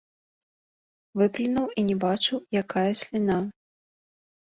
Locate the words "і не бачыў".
1.81-2.37